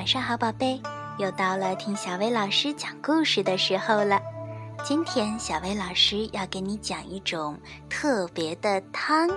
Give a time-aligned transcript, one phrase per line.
[0.00, 0.80] 晚上好，宝贝，
[1.18, 4.18] 又到了听小薇老师讲故事的时候了。
[4.82, 7.54] 今天小薇老师要给你讲一种
[7.90, 9.28] 特别的汤，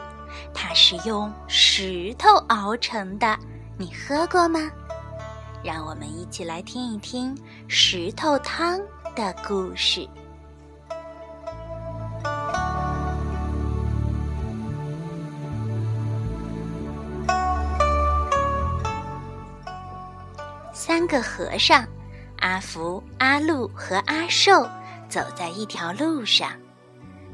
[0.54, 3.38] 它是用石头熬成的，
[3.77, 4.71] 你喝过吗？
[5.61, 7.38] 让我们一起来听一听
[7.68, 8.80] 石头汤
[9.18, 10.07] 的故事。
[20.73, 21.87] 三个和尚，
[22.39, 24.68] 阿福、阿禄和阿寿，
[25.07, 26.51] 走在一条路上。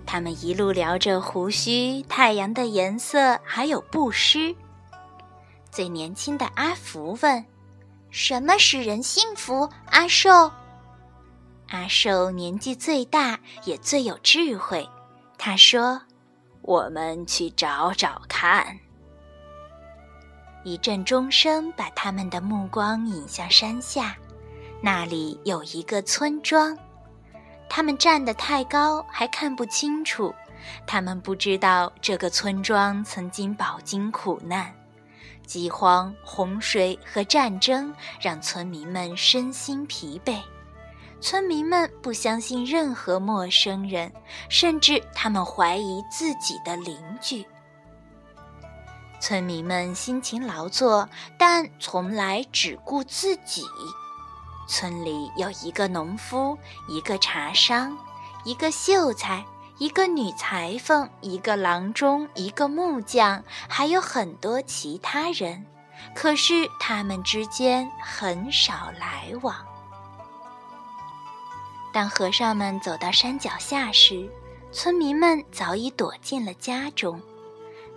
[0.05, 4.53] 他们一路聊着胡须、太阳的颜色，还有布施。
[5.71, 7.45] 最年轻的阿福问
[8.11, 10.51] ：“什么使人幸福？”阿寿。
[11.69, 14.87] 阿寿年纪最大，也最有智慧。
[15.37, 16.01] 他说
[16.61, 18.79] ：“我们去找找看。”
[20.69, 24.15] 一阵钟声把他们的目光引向山下，
[24.83, 26.77] 那里有一个村庄。
[27.67, 30.31] 他们站得太高，还看不清楚。
[30.85, 34.71] 他们不知道这个村庄曾经饱经苦难，
[35.43, 40.37] 饥荒、洪水和战争让村民们身心疲惫。
[41.19, 44.11] 村民们不相信任何陌生人，
[44.49, 47.43] 甚至他们怀疑自己的邻居。
[49.19, 53.63] 村民们辛勤劳作，但从来只顾自己。
[54.67, 57.97] 村里有一个农夫，一个茶商，
[58.43, 59.43] 一个秀才，
[59.77, 65.65] 一个女裁缝，一个郎中，一个木匠，还有很多其他人。
[66.15, 69.55] 可是他们之间很少来往。
[71.91, 74.29] 当和尚们走到山脚下时，
[74.71, 77.19] 村民们早已躲进了家中。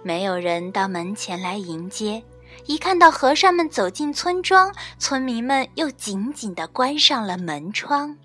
[0.02, 2.22] 没有人到门前来迎接。
[2.66, 8.16] 一看到和尚们走进村庄，村民们又紧紧地关上了门窗。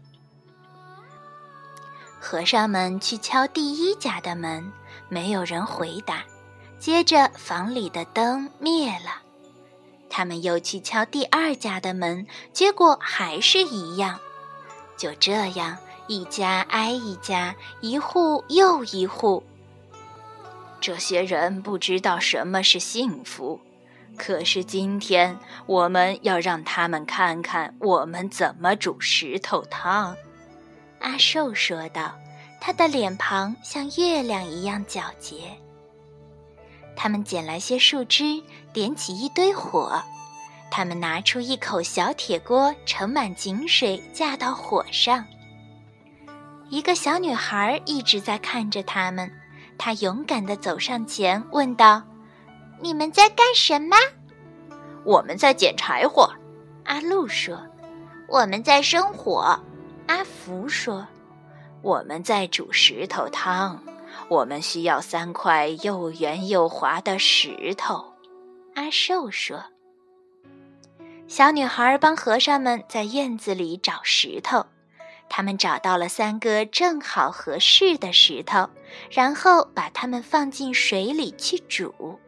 [2.20, 4.72] 和尚们去敲第一家的门，
[5.08, 6.24] 没有人回答。
[6.78, 9.22] 接着，房里的灯灭了。
[10.10, 14.20] 他们又去敲第二家的门，结果还是一样。
[14.98, 15.78] 就这样，
[16.08, 19.44] 一家挨一家，一户又一户。
[20.88, 23.60] 这些人不知道什么是幸福，
[24.16, 30.16] 可是今天我们要让他们看看我们怎么煮石头汤。”
[31.02, 32.18] 阿寿说道，
[32.62, 35.36] 他的脸庞像月亮一样皎洁。
[36.96, 40.02] 他们捡来些树枝，点起一堆火。
[40.72, 45.26] 他们拿出一口小铁锅，盛满井水，架到火上。
[46.70, 49.30] 一个小女孩一直在看着他们。
[49.78, 52.02] 他勇敢地走上前，问道
[52.82, 53.96] ：“你们在干什么
[55.06, 56.30] ？”“我们在捡柴火。”
[56.86, 57.60] 阿禄说。
[58.28, 59.58] “我们在生火。”
[60.08, 61.08] 阿福说。
[61.82, 63.82] “我们在煮石头汤。
[64.30, 68.14] 我们需要三块又圆又滑的石头。”
[68.76, 69.64] 阿寿说。
[71.28, 74.66] 小女孩帮和尚们在院子里找石头。
[75.30, 78.70] 他们找到了三个正好合适的石头，
[79.12, 82.20] 然后把它们放进水里去煮。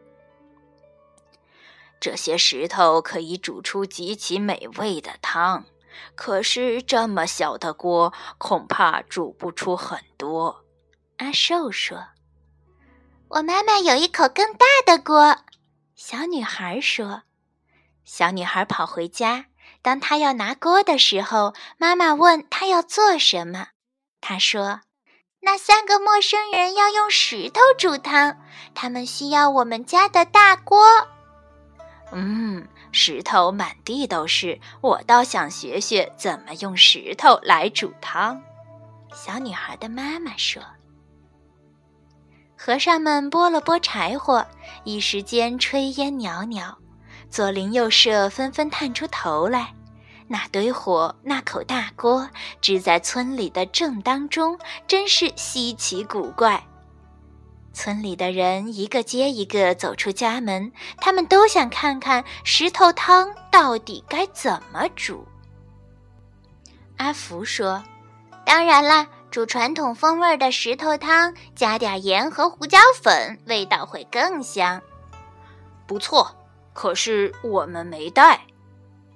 [1.98, 5.66] 这些石头可以煮出极其美味的汤，
[6.14, 10.64] 可是这么小的锅恐怕煮不出很多。
[11.18, 12.08] 阿寿说
[13.28, 15.36] ：“我妈妈有一口更大的锅。”
[15.94, 17.24] 小女孩说
[18.04, 19.46] ：“小女孩跑回家。”
[19.82, 23.68] 当他要拿锅的时候，妈妈问他要做什么。
[24.20, 24.80] 他说
[25.40, 28.36] ：“那三个陌生人要用石头煮汤，
[28.74, 30.84] 他们需要我们家的大锅。”
[32.12, 38.42] 嗯，石头满地都是，我倒想学学怎么用石头来煮汤。
[39.14, 40.62] 小女孩的妈妈说
[42.58, 44.46] ：“和尚们拨了拨柴火，
[44.84, 46.76] 一时间炊烟袅袅。”
[47.30, 49.72] 左邻右舍纷纷探出头来，
[50.26, 52.28] 那堆火，那口大锅，
[52.60, 56.62] 支在村里的正当中，真是稀奇古怪。
[57.72, 65.24] 村里的人一个接一个走出家门，他们都想看看石头汤到底该怎么煮。
[66.96, 67.82] 阿福说
[68.44, 74.82] ：“当然啦，煮传统风味的石头汤，加点盐和胡椒粉，味道会更香。”
[75.86, 76.36] 不错。
[76.80, 78.40] 可是我们没带。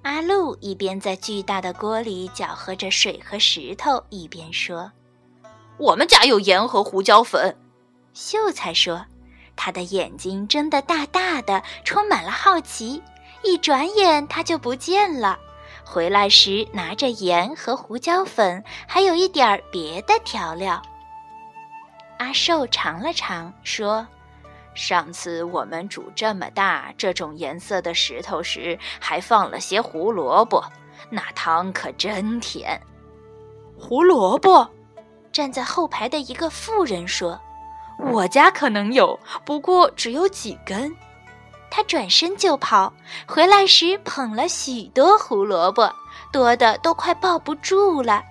[0.03, 4.91] 阿禄一边在巨大的锅里搅和着水和石头，一边说
[5.79, 7.57] ：“我们家有盐和胡椒粉。”
[8.13, 9.03] 秀才说
[9.57, 13.01] ：“他的眼睛睁得大大的，充满了好奇。
[13.41, 15.39] 一转眼他就不见了。
[15.83, 20.79] 回来时拿着盐和胡椒粉，还有一点儿别的调料。
[22.19, 24.05] 阿寿尝了尝，说
[24.75, 30.63] ：“上次我们煮这么大这种颜色的石头时，还放了些胡萝卜，
[31.09, 32.79] 那汤可真甜。”
[33.79, 34.69] 胡萝卜，
[35.31, 37.39] 站在后排的一个妇人说
[38.11, 40.95] ：“我家可能有，不过只有几根。”
[41.71, 42.93] 他转身就跑，
[43.27, 45.91] 回来时捧了许多胡萝卜，
[46.31, 48.23] 多的都快抱不住了。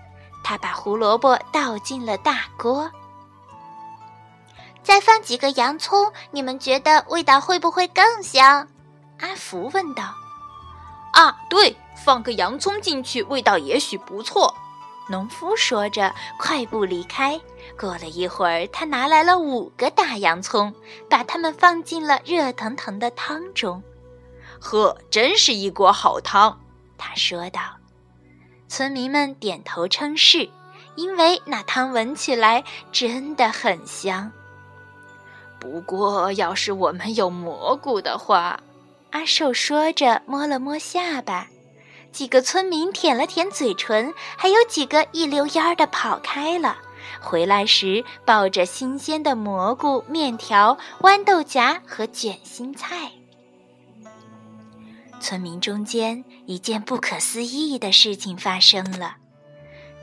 [0.43, 2.91] 他把胡萝卜倒进了大锅，
[4.95, 8.69] 再放几个洋葱，你们觉得味道会不会更香？
[9.19, 10.15] 阿福问道。
[11.13, 14.55] 啊，对，放个洋葱进去，味道也许不错。
[15.09, 17.41] 农夫说着，快步离开。
[17.77, 20.73] 过了一会儿，他拿来了五个大洋葱，
[21.11, 23.83] 把它们放进了热腾腾的汤中。
[24.61, 26.61] 呵，真是一锅好汤，
[26.97, 27.61] 他说道。
[28.69, 30.49] 村民们点头称是，
[30.95, 32.63] 因为那汤闻起来
[32.93, 34.31] 真的很香。
[35.65, 38.61] 不过，要是我们有蘑菇的话，
[39.13, 41.49] 阿寿说着，摸了摸下巴。
[42.13, 46.77] 几个村民舔了舔嘴唇，还有几个一溜烟儿的跑开了。
[47.19, 53.11] 回来时抱着新鲜的蘑菇、面条、豌豆荚和卷心菜。
[55.19, 59.17] 村民中间一件不可思议的事情发生了：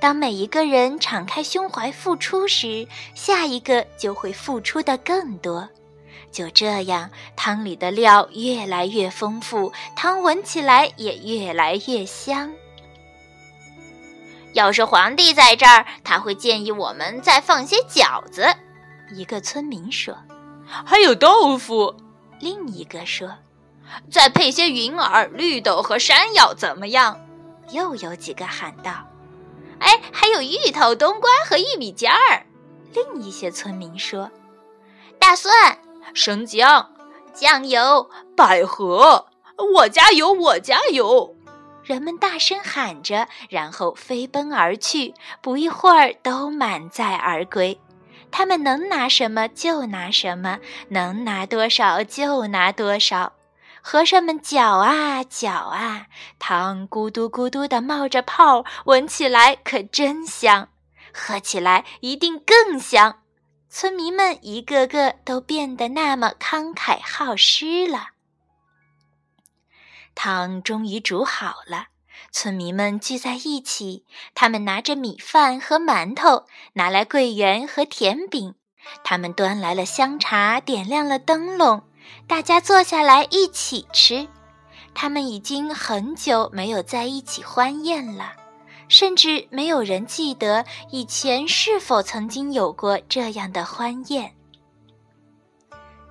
[0.02, 5.70] 当每一个人敞开胸怀付出时，下一个就会付出的更多。
[6.32, 12.52] 就这样，汤里的料越来越丰富，汤闻起来也越来越香。
[14.54, 18.48] 要是皇帝在这儿，他会建议我们再放些饺子。
[19.14, 20.18] 一个村民说
[20.66, 21.96] ：“还有豆腐。”
[22.42, 23.36] 另一个说
[24.10, 27.20] ：“再配些云耳、绿豆和山药，怎么样？”
[27.72, 29.06] 又有几个喊道
[29.82, 32.46] ：“哎，还有芋头、冬瓜和玉米尖儿。”
[32.96, 34.32] 另一些村民说
[35.20, 35.52] ：“大蒜。”
[36.14, 36.92] 生姜、
[37.34, 39.28] 酱油、百合，
[39.76, 41.36] 我家有，我家有！
[41.84, 45.14] 人们大声喊着，然后飞奔而去。
[45.42, 47.80] 不一会儿，都满载而归。
[48.30, 53.32] 他们能拿什么就拿什么，能拿多少就拿多少。
[53.82, 56.08] 和尚们搅啊搅啊，
[56.40, 60.70] 汤咕嘟咕嘟地冒着泡，闻起来可真香，
[61.12, 63.24] 喝起来一定更香。
[63.70, 68.10] 村民们一个个都变得那么慷慨好施了。
[70.14, 71.88] 汤终于煮好了，
[72.32, 74.06] 村民们聚在一起，
[74.36, 78.56] 他们拿着米饭和馒头，拿来桂圆和甜饼，
[79.04, 81.84] 他们端来了香茶，点亮了灯笼，
[82.28, 84.28] 大家坐下来一起吃。
[84.94, 88.34] 他们已经很久没有在一起欢宴了。
[88.90, 94.30] 甚至没有人记得以前是否曾经有过这样的欢宴。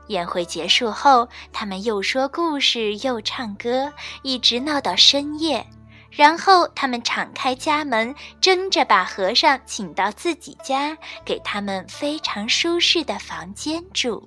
[0.06, 3.92] 宴会结束后，他们又说故事又唱歌，
[4.22, 5.64] 一直闹到深夜。
[6.10, 14.26] 然后他们敞开家门，争着把和尚请到自己家，给他们非常舒适的房间住。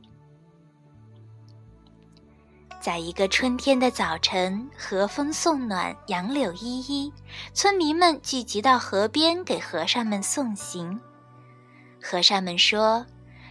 [2.84, 7.14] 在一个春天的早晨，和风送暖，杨柳依依，
[7.54, 11.00] 村民们聚集到河边给和尚们送行。
[12.02, 13.06] 和尚们说：“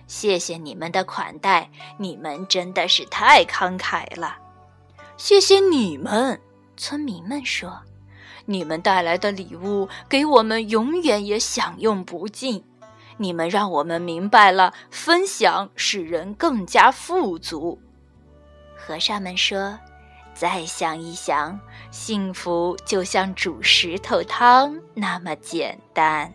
[0.06, 4.36] 谢谢你们的款待，你们真的是太慷慨了。”
[5.16, 6.38] 谢谢你们，
[6.76, 7.80] 村民们说
[8.44, 12.62] ：“你们带来的礼物给我们永远也享用不尽。
[13.16, 17.80] 你们让我们明白了，分享使人更加富足。”
[18.84, 19.78] 和尚们说
[20.34, 21.56] ：“再想一想，
[21.92, 26.32] 幸福就像煮石头汤那么简单。”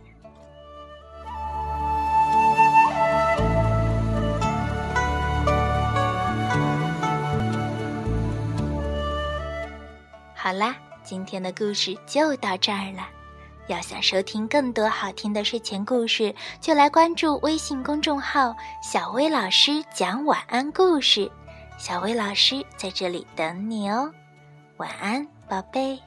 [10.34, 10.74] 好啦，
[11.04, 13.06] 今天的故事就到这儿了。
[13.68, 21.30] 要想收听更多好听的睡前故事，就来关注微信公众号“小薇老师讲晚安故事”。
[21.78, 24.12] 小薇老师在这里等你哦，
[24.78, 26.00] 晚安，宝贝。